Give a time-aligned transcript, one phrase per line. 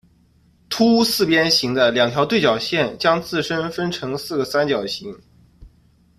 [0.67, 5.15] 凸四边形的两条对角线将自身分成四个三角形。